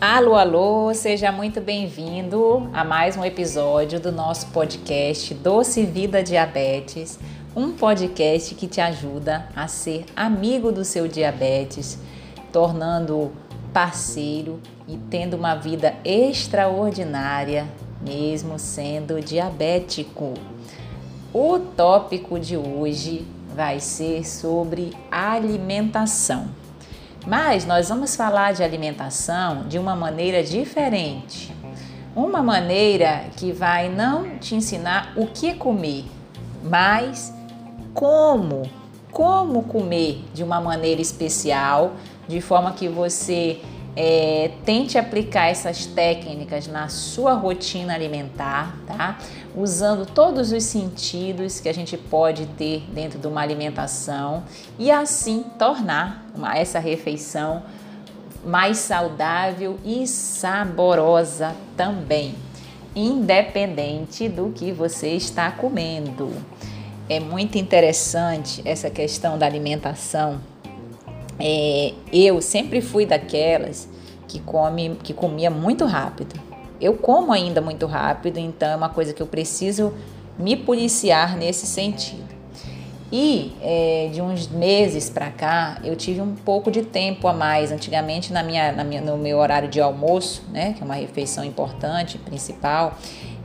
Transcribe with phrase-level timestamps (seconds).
[0.00, 7.18] Alô, alô, seja muito bem-vindo a mais um episódio do nosso podcast Doce Vida Diabetes,
[7.56, 11.98] um podcast que te ajuda a ser amigo do seu diabetes,
[12.52, 13.32] tornando
[13.72, 17.66] parceiro e tendo uma vida extraordinária,
[18.00, 20.34] mesmo sendo diabético.
[21.32, 23.26] O tópico de hoje
[23.56, 26.46] vai ser sobre alimentação.
[27.26, 31.56] Mas nós vamos falar de alimentação de uma maneira diferente.
[32.14, 36.04] Uma maneira que vai não te ensinar o que comer,
[36.62, 37.32] mas
[37.94, 38.62] como,
[39.10, 41.92] como comer de uma maneira especial,
[42.28, 43.60] de forma que você
[43.96, 49.18] é, tente aplicar essas técnicas na sua rotina alimentar, tá?
[49.56, 54.44] Usando todos os sentidos que a gente pode ter dentro de uma alimentação
[54.78, 57.62] e assim tornar uma, essa refeição
[58.44, 62.34] mais saudável e saborosa também,
[62.94, 66.30] independente do que você está comendo.
[67.08, 70.40] É muito interessante essa questão da alimentação
[71.38, 73.88] é, eu sempre fui daquelas
[74.26, 76.38] que come, que comia muito rápido.
[76.80, 79.94] Eu como ainda muito rápido, então é uma coisa que eu preciso
[80.38, 82.26] me policiar nesse sentido.
[83.10, 87.70] E é, de uns meses para cá, eu tive um pouco de tempo a mais.
[87.70, 91.44] Antigamente, na minha, na minha, no meu horário de almoço, né, que é uma refeição
[91.44, 92.98] importante, principal,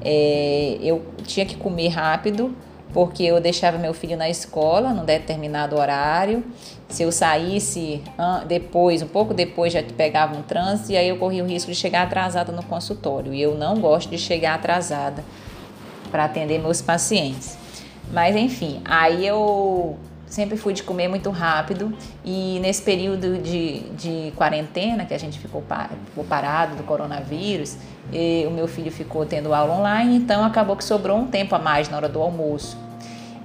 [0.03, 2.56] é, eu tinha que comer rápido
[2.92, 6.44] porque eu deixava meu filho na escola num determinado horário.
[6.92, 8.03] Se eu saísse
[8.47, 11.78] depois, um pouco depois, já pegava um trânsito e aí eu corria o risco de
[11.78, 13.34] chegar atrasada no consultório.
[13.34, 15.23] E eu não gosto de chegar atrasada
[16.12, 17.58] para atender meus pacientes.
[18.12, 19.97] Mas enfim, aí eu
[20.28, 25.39] sempre fui de comer muito rápido e nesse período de, de quarentena que a gente
[25.39, 25.64] ficou,
[26.08, 27.78] ficou parado do coronavírus,
[28.47, 31.90] o meu filho ficou tendo aula online, então acabou que sobrou um tempo a mais
[31.90, 32.78] na hora do almoço.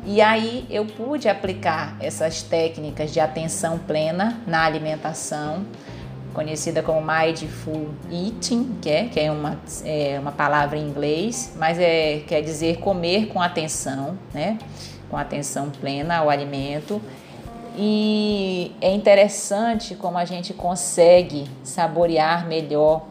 [0.08, 5.66] E aí eu pude aplicar essas técnicas de atenção plena na alimentação,
[6.32, 11.76] conhecida como Mindful Eating, que é, que é, uma, é uma palavra em inglês, mas
[11.80, 14.58] é, quer dizer comer com atenção, né?
[15.10, 17.02] com atenção plena ao alimento.
[17.76, 23.06] E é interessante como a gente consegue saborear melhor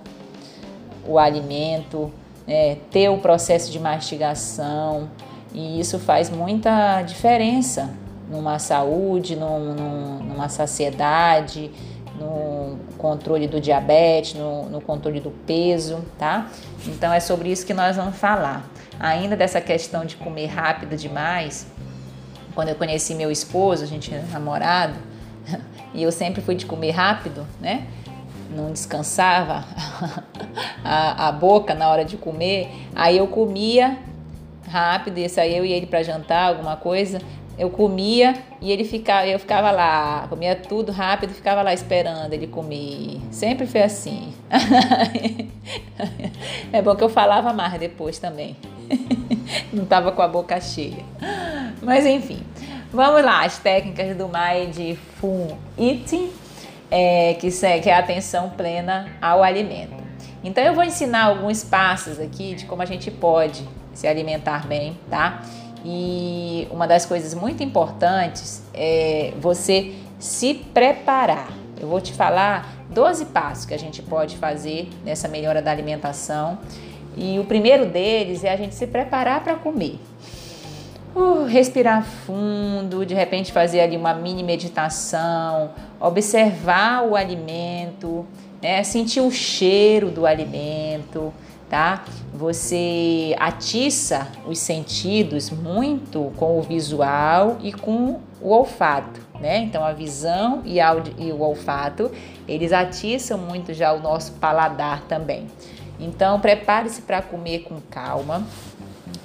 [1.06, 2.10] o alimento,
[2.48, 2.78] né?
[2.90, 5.10] ter o processo de mastigação,
[5.56, 7.90] e isso faz muita diferença
[8.30, 11.72] numa saúde, num, num, numa saciedade,
[12.20, 16.50] no controle do diabetes, no, no, controle do peso, tá?
[16.86, 18.70] Então é sobre isso que nós vamos falar.
[19.00, 21.66] Ainda dessa questão de comer rápido demais,
[22.54, 24.96] quando eu conheci meu esposo, a gente era namorado,
[25.94, 27.88] e eu sempre fui de comer rápido, né?
[28.54, 29.64] Não descansava
[30.84, 32.90] a, a boca na hora de comer.
[32.94, 33.98] Aí eu comia
[34.70, 37.22] rápido, ia sair eu e ele para jantar, alguma coisa.
[37.58, 42.48] Eu comia e ele ficava, eu ficava lá, comia tudo rápido, ficava lá esperando ele
[42.48, 43.22] comer.
[43.32, 44.34] Sempre foi assim.
[46.74, 48.58] é bom que eu falava mais depois também.
[49.72, 51.06] Não tava com a boca cheia.
[51.82, 52.44] Mas enfim,
[52.92, 56.30] vamos lá, as técnicas do Mindful Eating,
[56.92, 59.96] é, que, que é a atenção plena ao alimento.
[60.44, 63.66] Então eu vou ensinar alguns passos aqui de como a gente pode
[63.96, 65.42] se alimentar bem, tá?
[65.84, 71.52] E uma das coisas muito importantes é você se preparar.
[71.80, 76.60] Eu vou te falar 12 passos que a gente pode fazer nessa melhora da alimentação.
[77.16, 80.00] E o primeiro deles é a gente se preparar para comer.
[81.16, 88.26] Uh, respirar fundo, de repente fazer ali uma mini meditação, observar o alimento,
[88.62, 88.84] né?
[88.84, 91.34] sentir o cheiro do alimento,
[91.70, 92.04] tá?
[92.34, 99.60] Você atiça os sentidos muito com o visual e com o olfato, né?
[99.60, 102.12] Então a visão e, e o olfato,
[102.48, 105.48] eles atiçam muito já o nosso paladar também.
[106.00, 108.46] Então prepare-se para comer com calma,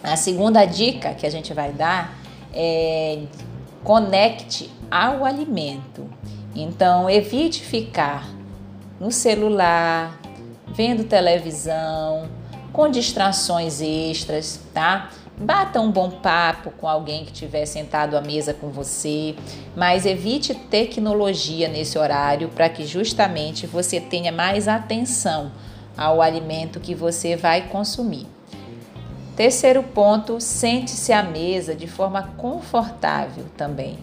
[0.03, 2.19] a segunda dica que a gente vai dar
[2.53, 3.23] é
[3.85, 6.09] conecte ao alimento.
[6.55, 8.29] Então, evite ficar
[8.99, 10.20] no celular,
[10.73, 12.29] vendo televisão,
[12.73, 15.11] com distrações extras, tá?
[15.37, 19.35] Bata um bom papo com alguém que estiver sentado à mesa com você,
[19.75, 25.51] mas evite tecnologia nesse horário para que justamente você tenha mais atenção
[25.97, 28.27] ao alimento que você vai consumir.
[29.35, 33.99] Terceiro ponto, sente-se à mesa de forma confortável também.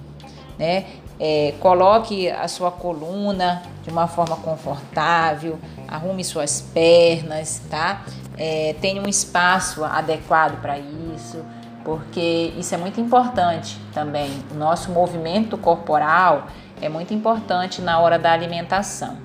[0.57, 0.85] né?
[1.19, 5.57] É, coloque a sua coluna de uma forma confortável,
[5.87, 8.03] arrume suas pernas, tá?
[8.37, 11.43] É, tenha um espaço adequado para isso,
[11.85, 14.29] porque isso é muito importante também.
[14.51, 16.47] O nosso movimento corporal
[16.81, 19.17] é muito importante na hora da alimentação.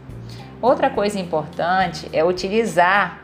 [0.62, 3.20] Outra coisa importante é utilizar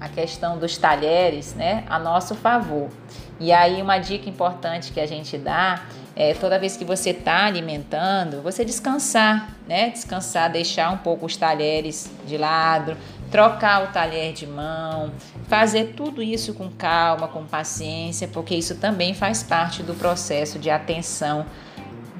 [0.00, 2.88] a questão dos talheres, né, a nosso favor.
[3.38, 5.82] E aí uma dica importante que a gente dá
[6.14, 9.90] é toda vez que você está alimentando, você descansar, né?
[9.90, 12.96] Descansar, deixar um pouco os talheres de lado,
[13.30, 15.12] trocar o talher de mão,
[15.46, 20.70] fazer tudo isso com calma, com paciência, porque isso também faz parte do processo de
[20.70, 21.44] atenção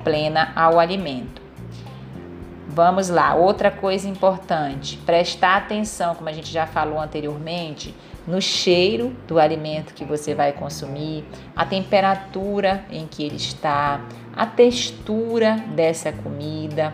[0.04, 1.40] plena ao alimento.
[2.69, 7.94] Vamos lá, outra coisa importante, prestar atenção, como a gente já falou anteriormente,
[8.26, 11.25] no cheiro do alimento que você vai consumir,
[11.55, 14.00] a temperatura em que ele está,
[14.34, 16.93] a textura dessa comida,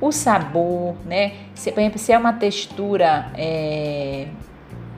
[0.00, 1.34] o sabor, né?
[1.54, 4.26] Se, por exemplo, se é uma textura é,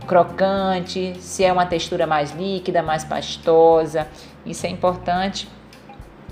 [0.07, 4.09] crocante, se é uma textura mais líquida, mais pastosa,
[4.47, 5.47] isso é importante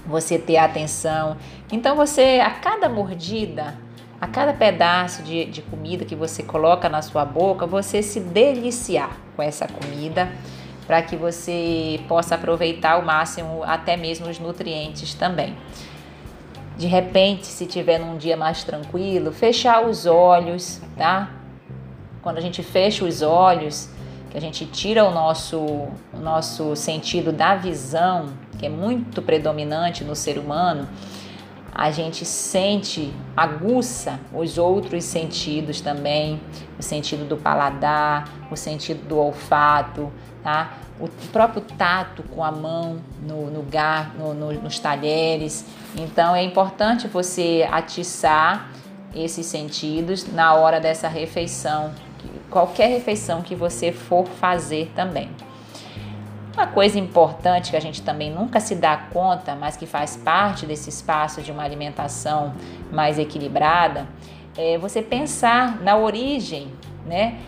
[0.06, 1.36] você ter atenção.
[1.70, 3.74] Então você, a cada mordida,
[4.18, 9.21] a cada pedaço de, de comida que você coloca na sua boca, você se deliciar
[9.36, 10.30] com essa comida
[10.86, 15.56] para que você possa aproveitar ao máximo até mesmo os nutrientes também.
[16.76, 21.30] De repente, se tiver num dia mais tranquilo, fechar os olhos, tá?
[22.22, 23.88] Quando a gente fecha os olhos,
[24.30, 30.02] que a gente tira o nosso, o nosso sentido da visão, que é muito predominante
[30.02, 30.88] no ser humano,
[31.74, 36.38] a gente sente, aguça os outros sentidos também,
[36.78, 40.74] o sentido do paladar, o sentido do olfato, tá?
[41.00, 45.64] O próprio tato com a mão no, no, gar, no, no nos talheres.
[45.96, 48.70] Então é importante você atiçar
[49.14, 51.92] esses sentidos na hora dessa refeição,
[52.50, 55.30] qualquer refeição que você for fazer também.
[56.54, 60.66] Uma coisa importante que a gente também nunca se dá conta, mas que faz parte
[60.66, 62.54] desse espaço de uma alimentação
[62.90, 64.06] mais equilibrada,
[64.56, 66.68] é você pensar na origem,
[67.06, 67.38] né?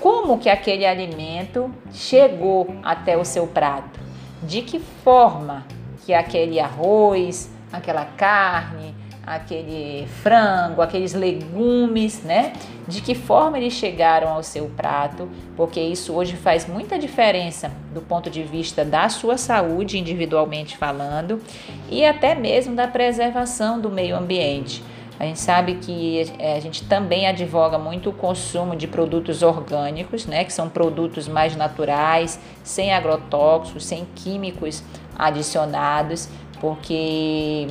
[0.00, 3.98] Como que aquele alimento chegou até o seu prato?
[4.42, 5.64] De que forma
[6.04, 8.94] que aquele arroz, aquela carne,
[9.26, 12.52] aquele frango, aqueles legumes, né?
[12.88, 18.00] De que forma eles chegaram ao seu prato, porque isso hoje faz muita diferença do
[18.00, 21.40] ponto de vista da sua saúde, individualmente falando,
[21.88, 24.82] e até mesmo da preservação do meio ambiente.
[25.20, 30.26] A gente sabe que é, a gente também advoga muito o consumo de produtos orgânicos,
[30.26, 34.82] né, que são produtos mais naturais, sem agrotóxicos, sem químicos
[35.16, 36.28] adicionados,
[36.60, 37.68] porque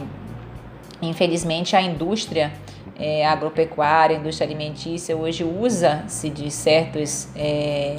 [1.01, 2.51] Infelizmente, a indústria
[2.99, 7.97] é, agropecuária, a indústria alimentícia, hoje usa-se de certos é,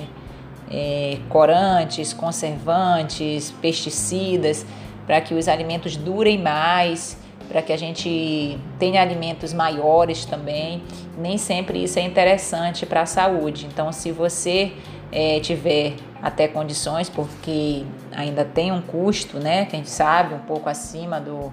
[0.70, 4.64] é, corantes, conservantes, pesticidas,
[5.06, 7.19] para que os alimentos durem mais,
[7.49, 10.82] para que a gente tenha alimentos maiores também.
[11.19, 13.66] Nem sempre isso é interessante para a saúde.
[13.66, 14.72] Então, se você
[15.10, 20.38] é, tiver até condições, porque ainda tem um custo, né, que a gente sabe, um
[20.38, 21.52] pouco acima do,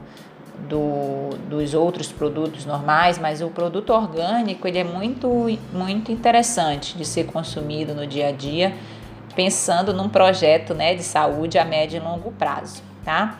[0.67, 5.27] do, dos outros produtos normais, mas o produto orgânico ele é muito,
[5.71, 8.73] muito interessante de ser consumido no dia a dia,
[9.35, 13.39] pensando num projeto né, de saúde a médio e longo prazo, tá?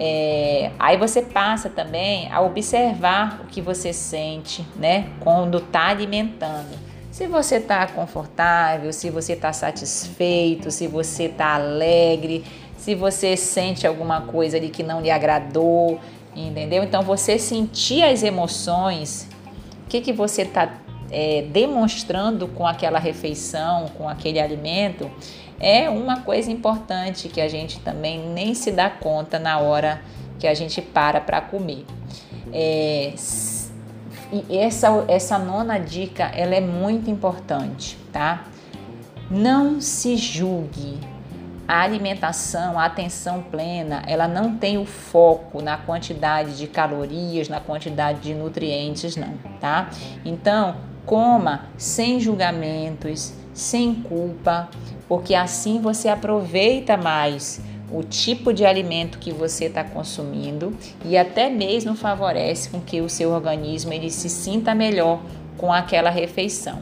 [0.00, 6.78] É, aí você passa também a observar o que você sente, né, quando está alimentando.
[7.10, 12.44] Se você está confortável, se você está satisfeito, se você está alegre,
[12.76, 15.98] se você sente alguma coisa ali que não lhe agradou,
[16.46, 16.84] entendeu?
[16.84, 19.28] Então você sentir as emoções,
[19.84, 20.78] o que, que você está
[21.10, 25.10] é, demonstrando com aquela refeição, com aquele alimento,
[25.58, 30.00] é uma coisa importante que a gente também nem se dá conta na hora
[30.38, 31.84] que a gente para para comer.
[32.52, 33.12] É,
[34.32, 38.44] e essa, essa nona dica ela é muito importante, tá?
[39.30, 40.98] Não se julgue
[41.68, 47.60] a alimentação, a atenção plena, ela não tem o foco na quantidade de calorias, na
[47.60, 49.90] quantidade de nutrientes, não, tá?
[50.24, 54.70] Então, coma sem julgamentos, sem culpa,
[55.06, 57.60] porque assim você aproveita mais
[57.92, 63.08] o tipo de alimento que você está consumindo e até mesmo favorece com que o
[63.10, 65.20] seu organismo ele se sinta melhor
[65.56, 66.80] com aquela refeição.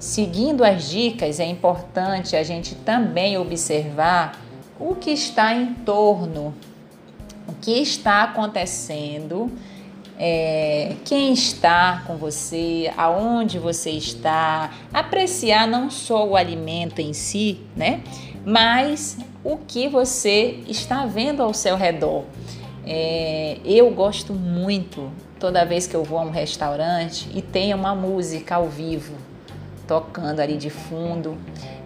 [0.00, 4.40] Seguindo as dicas, é importante a gente também observar
[4.78, 6.54] o que está em torno,
[7.60, 9.52] que está acontecendo,
[10.18, 17.60] é, quem está com você, aonde você está, apreciar não só o alimento em si,
[17.76, 18.02] né?
[18.42, 22.24] Mas o que você está vendo ao seu redor.
[22.86, 27.94] É, eu gosto muito toda vez que eu vou a um restaurante e tem uma
[27.94, 29.29] música ao vivo
[29.90, 31.36] tocando ali de fundo.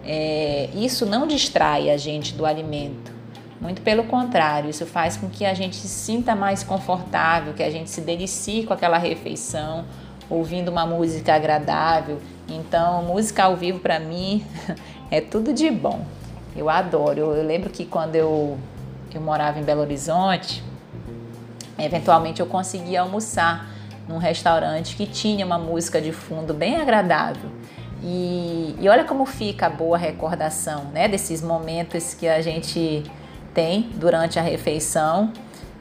[0.05, 3.11] É, isso não distrai a gente do alimento.
[3.59, 7.69] Muito pelo contrário, isso faz com que a gente se sinta mais confortável, que a
[7.71, 9.85] gente se delicie com aquela refeição,
[10.29, 12.19] ouvindo uma música agradável.
[12.47, 14.45] Então, música ao vivo para mim
[15.09, 16.05] é tudo de bom.
[16.55, 17.19] Eu adoro.
[17.19, 18.55] Eu, eu lembro que quando eu,
[19.11, 20.63] eu morava em Belo Horizonte,
[21.79, 23.67] eventualmente eu conseguia almoçar
[24.07, 27.49] num restaurante que tinha uma música de fundo bem agradável.
[28.07, 33.03] E, e olha como fica a boa recordação né, desses momentos que a gente
[33.51, 35.33] tem durante a refeição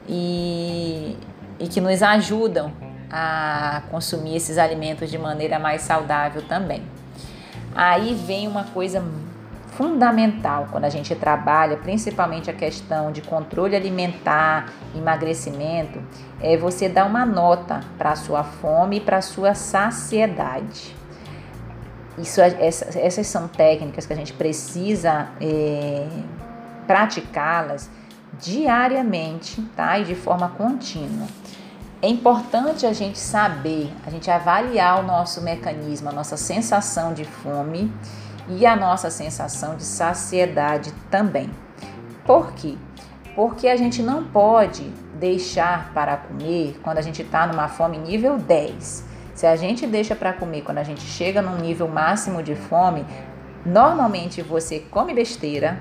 [0.08, 1.18] e,
[1.58, 2.72] e que nos ajudam
[3.10, 6.82] a consumir esses alimentos de maneira mais saudável também.
[7.74, 9.04] Aí vem uma coisa
[9.76, 16.00] fundamental quando a gente trabalha, principalmente a questão de controle alimentar, emagrecimento,
[16.40, 21.03] é você dar uma nota para a sua fome e para a sua saciedade.
[22.16, 26.06] Isso, essa, essas são técnicas que a gente precisa é,
[26.86, 27.90] praticá-las
[28.40, 29.98] diariamente, tá?
[29.98, 31.26] E de forma contínua.
[32.00, 37.24] É importante a gente saber, a gente avaliar o nosso mecanismo, a nossa sensação de
[37.24, 37.90] fome
[38.48, 41.50] e a nossa sensação de saciedade também.
[42.26, 42.76] Por quê?
[43.34, 44.82] Porque a gente não pode
[45.18, 49.03] deixar para comer quando a gente está numa fome nível 10.
[49.34, 53.04] Se a gente deixa para comer quando a gente chega num nível máximo de fome,
[53.66, 55.80] normalmente você come besteira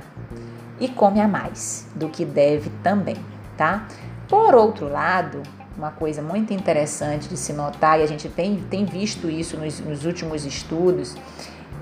[0.80, 3.16] e come a mais do que deve também,
[3.56, 3.88] tá?
[4.28, 5.44] Por outro lado,
[5.78, 9.80] uma coisa muito interessante de se notar, e a gente tem, tem visto isso nos,
[9.80, 11.16] nos últimos estudos,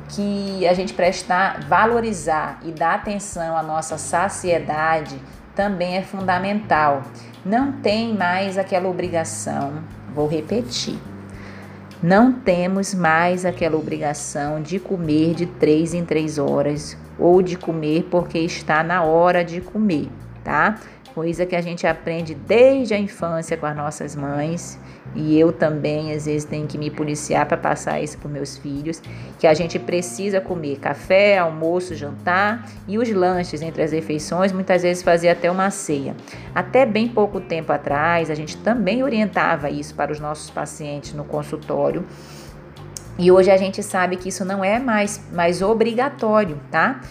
[0.10, 5.18] que a gente prestar, valorizar e dar atenção à nossa saciedade
[5.56, 7.04] também é fundamental.
[7.46, 10.98] Não tem mais aquela obrigação, vou repetir,
[12.02, 18.08] não temos mais aquela obrigação de comer de três em três horas ou de comer
[18.10, 20.10] porque está na hora de comer,
[20.44, 20.80] tá?
[21.14, 24.80] Coisa que a gente aprende desde a infância com as nossas mães,
[25.14, 29.02] e eu também às vezes tenho que me policiar para passar isso para meus filhos,
[29.40, 34.82] que a gente precisa comer café, almoço, jantar e os lanches entre as refeições, muitas
[34.82, 36.16] vezes fazer até uma ceia.
[36.56, 41.24] Até bem pouco tempo atrás, a gente também orientava isso para os nossos pacientes no
[41.24, 42.06] consultório.
[43.18, 47.02] E hoje a gente sabe que isso não é mais, mais obrigatório, tá?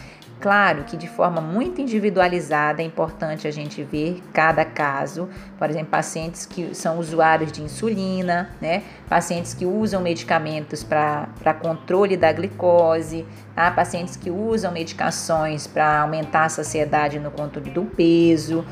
[0.41, 5.29] Claro que de forma muito individualizada é importante a gente ver cada caso,
[5.59, 8.83] por exemplo, pacientes que são usuários de insulina, né?
[9.07, 13.71] pacientes que usam medicamentos para controle da glicose, tá?
[13.71, 18.65] pacientes que usam medicações para aumentar a saciedade no controle do peso.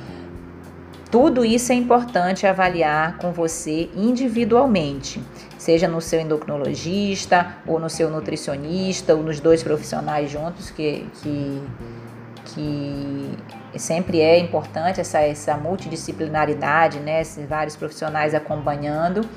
[1.10, 5.22] Tudo isso é importante avaliar com você individualmente
[5.58, 11.62] seja no seu endocrinologista, ou no seu nutricionista, ou nos dois profissionais juntos, que, que,
[12.46, 13.30] que
[13.76, 17.20] sempre é importante essa, essa multidisciplinaridade, né?
[17.20, 19.28] Esses vários profissionais acompanhando,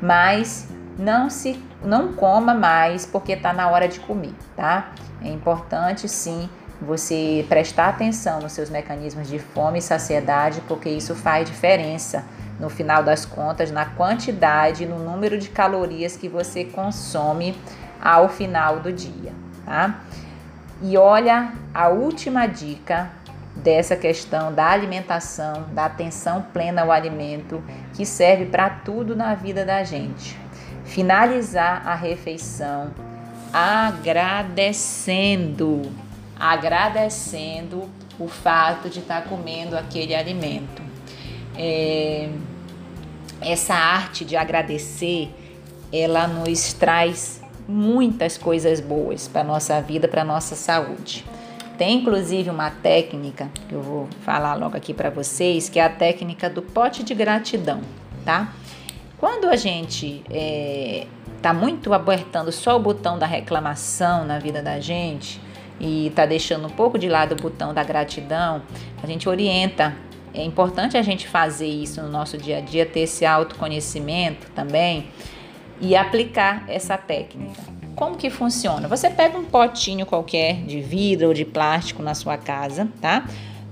[0.00, 4.92] mas não se não coma mais porque está na hora de comer, tá?
[5.24, 6.50] É importante sim
[6.82, 12.24] você prestar atenção nos seus mecanismos de fome e saciedade, porque isso faz diferença
[12.58, 17.56] no final das contas, na quantidade, no número de calorias que você consome
[18.00, 19.32] ao final do dia,
[19.64, 20.00] tá?
[20.82, 23.10] E olha a última dica
[23.54, 27.62] dessa questão da alimentação, da atenção plena ao alimento,
[27.94, 30.36] que serve para tudo na vida da gente.
[30.84, 32.90] Finalizar a refeição
[33.52, 35.82] agradecendo,
[36.42, 40.82] agradecendo o fato de estar comendo aquele alimento.
[41.56, 42.28] É,
[43.40, 45.32] essa arte de agradecer,
[45.92, 51.24] ela nos traz muitas coisas boas para nossa vida, para nossa saúde.
[51.78, 55.88] Tem inclusive uma técnica que eu vou falar logo aqui para vocês, que é a
[55.88, 57.80] técnica do pote de gratidão,
[58.24, 58.52] tá?
[59.16, 61.06] Quando a gente é,
[61.40, 65.40] tá muito apertando só o botão da reclamação na vida da gente
[65.82, 68.62] e tá deixando um pouco de lado o botão da gratidão,
[69.02, 69.94] a gente orienta
[70.34, 75.08] é importante a gente fazer isso no nosso dia a dia, ter esse autoconhecimento também
[75.78, 77.60] e aplicar essa técnica.
[77.94, 78.88] Como que funciona?
[78.88, 83.26] Você pega um potinho qualquer de vidro ou de plástico na sua casa, tá?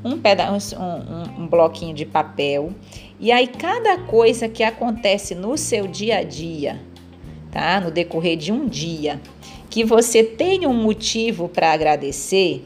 [0.05, 2.73] um, pedaço, um, um, um bloquinho de papel.
[3.19, 6.81] E aí, cada coisa que acontece no seu dia a dia,
[7.51, 7.81] tá?
[7.81, 9.21] No decorrer de um dia,
[9.71, 12.65] que você tenha um motivo para agradecer.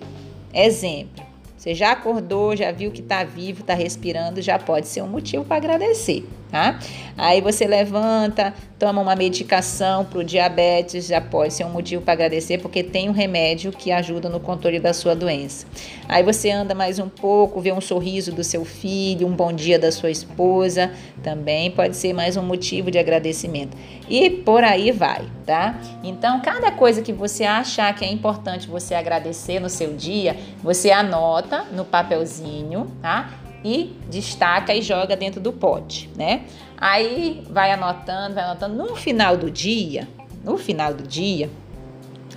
[0.53, 1.23] Exemplo,
[1.57, 5.45] você já acordou, já viu que está vivo, está respirando, já pode ser um motivo
[5.45, 6.79] para agradecer, tá?
[7.17, 12.13] Aí você levanta, toma uma medicação para o diabetes, já pode ser um motivo para
[12.13, 15.67] agradecer, porque tem um remédio que ajuda no controle da sua doença.
[16.09, 19.79] Aí você anda mais um pouco, vê um sorriso do seu filho, um bom dia
[19.79, 20.91] da sua esposa,
[21.23, 23.77] também pode ser mais um motivo de agradecimento.
[24.09, 25.81] E por aí vai, tá?
[26.03, 30.91] Então, cada coisa que você achar que é importante você agradecer no seu dia, você
[30.91, 33.44] anota no papelzinho, tá?
[33.65, 36.45] E destaca e joga dentro do pote, né?
[36.77, 38.75] Aí vai anotando, vai anotando.
[38.75, 40.07] No final do dia,
[40.45, 41.49] no final do dia,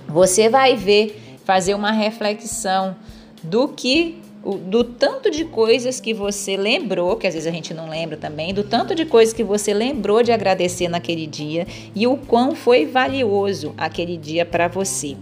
[0.06, 2.96] você vai ver, fazer uma reflexão
[3.42, 7.88] do que do tanto de coisas que você lembrou, que às vezes a gente não
[7.88, 12.16] lembra também, do tanto de coisas que você lembrou de agradecer naquele dia e o
[12.16, 15.16] quão foi valioso aquele dia para você.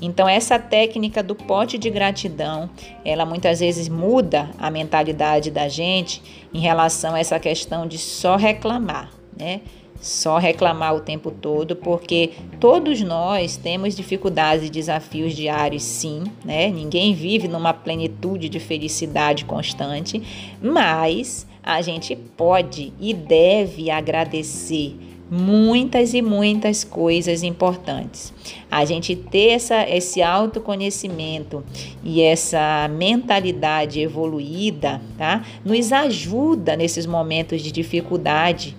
[0.00, 2.70] Então essa técnica do pote de gratidão,
[3.04, 6.22] ela muitas vezes muda a mentalidade da gente
[6.54, 9.60] em relação a essa questão de só reclamar, né?
[10.00, 16.68] Só reclamar o tempo todo, porque todos nós temos dificuldades e desafios diários, sim, né?
[16.68, 20.22] Ninguém vive numa plenitude de felicidade constante,
[20.62, 24.96] mas a gente pode e deve agradecer
[25.30, 28.32] muitas e muitas coisas importantes.
[28.70, 31.62] A gente ter essa, esse autoconhecimento
[32.02, 35.44] e essa mentalidade evoluída, tá?
[35.64, 38.76] Nos ajuda nesses momentos de dificuldade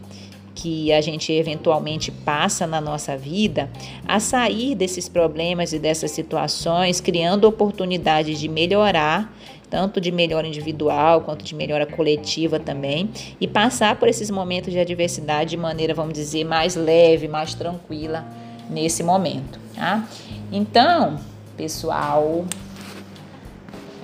[0.62, 3.70] que a gente eventualmente passa na nossa vida
[4.06, 9.34] a sair desses problemas e dessas situações, criando oportunidades de melhorar,
[9.70, 14.80] tanto de melhora individual quanto de melhora coletiva também, e passar por esses momentos de
[14.80, 18.28] adversidade de maneira, vamos dizer, mais leve, mais tranquila
[18.70, 20.06] nesse momento, tá?
[20.52, 21.20] Então,
[21.56, 22.46] pessoal,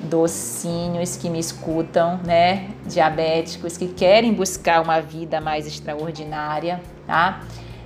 [0.03, 2.69] docinhos que me escutam, né?
[2.85, 7.41] Diabéticos que querem buscar uma vida mais extraordinária, tá?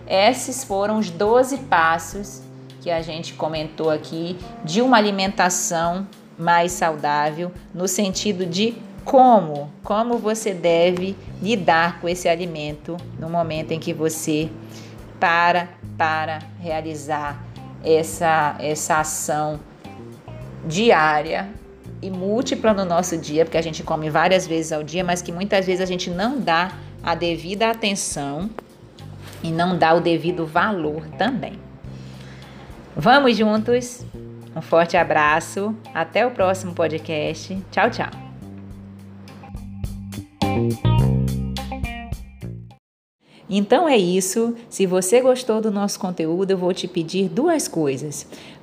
[0.07, 2.41] Esses foram os 12 passos
[2.81, 10.17] que a gente comentou aqui de uma alimentação mais saudável, no sentido de como, como
[10.17, 14.49] você deve lidar com esse alimento no momento em que você
[15.19, 17.43] para para realizar
[17.83, 19.59] essa essa ação
[20.65, 21.49] diária
[22.01, 25.31] e múltipla no nosso dia, porque a gente come várias vezes ao dia, mas que
[25.31, 26.71] muitas vezes a gente não dá
[27.03, 28.49] a devida atenção
[29.43, 31.53] e não dá o devido valor também.
[32.95, 34.05] Vamos juntos?
[34.55, 37.57] Um forte abraço, até o próximo podcast.
[37.71, 38.09] Tchau, tchau.
[43.49, 44.55] Então é isso.
[44.69, 48.27] Se você gostou do nosso conteúdo, eu vou te pedir duas coisas.